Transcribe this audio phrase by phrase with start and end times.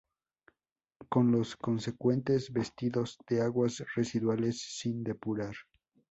[1.09, 5.53] con los consecuentes vertidos de aguas residuales sin depurar